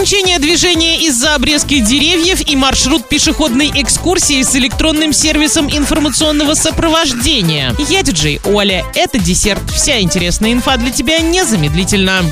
[0.00, 7.74] Ограничение движения из-за обрезки деревьев и маршрут пешеходной экскурсии с электронным сервисом информационного сопровождения.
[7.90, 8.86] Я диджей Оля.
[8.94, 9.60] Это десерт.
[9.70, 12.22] Вся интересная инфа для тебя незамедлительно.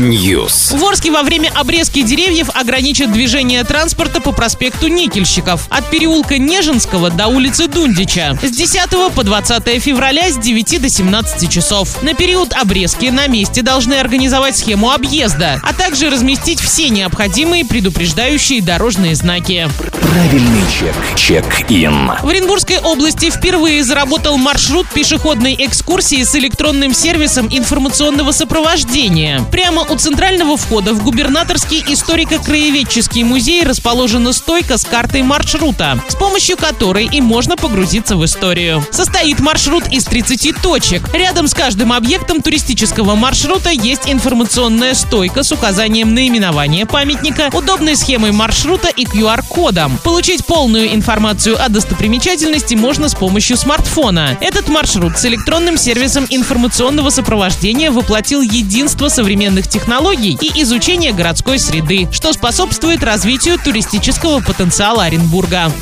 [0.00, 0.76] News.
[0.76, 7.08] В Орске во время обрезки деревьев ограничат движение транспорта по проспекту Никельщиков от переулка Нежинского
[7.08, 12.02] до улицы Дундича с 10 по 20 февраля с 9 до 17 часов.
[12.02, 18.62] На период обрезки на месте должны организовать схему объезда, а также разместить все необходимые предупреждающие
[18.62, 19.68] дорожные знаки.
[20.00, 20.94] Правильный чек.
[21.16, 22.12] Чек-ин.
[22.22, 29.40] В Оренбургской области впервые заработал маршрут пешеходной экскурсии с электронным сервисом информационного сопровождения.
[29.50, 36.56] Прямо у центрального входа в губернаторский историко-краеведческий музей расположена стойка с картой маршрута, с помощью
[36.56, 38.84] которой и можно погрузиться в историю.
[38.90, 41.08] Состоит маршрут из 30 точек.
[41.14, 48.32] Рядом с каждым объектом туристического маршрута есть информационная стойка с указанием наименования памятника, удобной схемой
[48.32, 49.98] маршрута и QR-кодом.
[50.04, 54.36] Получить полную информацию о достопримечательности можно с помощью смартфона.
[54.40, 62.08] Этот маршрут с электронным сервисом информационного сопровождения воплотил единство современных технологий и изучение городской среды,
[62.12, 65.72] что способствует развитию туристического потенциала Оренбурга.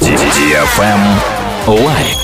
[1.66, 2.16] Лайк.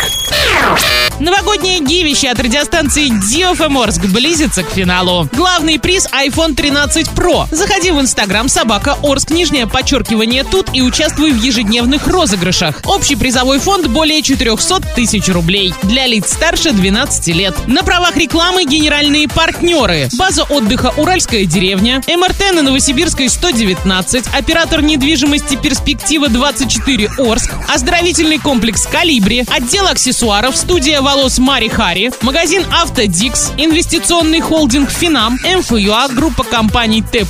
[1.66, 5.28] Новогоднее гивище от радиостанции DFM Орск близится к финалу.
[5.32, 7.48] Главный приз iPhone 13 Pro.
[7.50, 12.82] Заходи в Инстаграм собака Орск, нижнее подчеркивание тут и участвуй в ежедневных розыгрышах.
[12.84, 15.74] Общий призовой фонд более 400 тысяч рублей.
[15.82, 17.56] Для лиц старше 12 лет.
[17.66, 20.08] На правах рекламы генеральные партнеры.
[20.16, 28.86] База отдыха «Уральская деревня», МРТ на Новосибирской 119, оператор недвижимости «Перспектива 24 Орск», оздоровительный комплекс
[28.86, 37.00] «Калибри», отдел аксессуаров, студия волос Мари Хари, магазин Автодикс, инвестиционный холдинг Финам, МФЮА, группа компаний
[37.00, 37.24] Т+,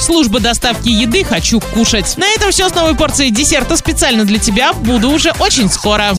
[0.00, 2.16] служба доставки еды «Хочу кушать».
[2.16, 4.72] На этом все с новой порцией десерта специально для тебя.
[4.72, 6.14] Буду уже очень скоро.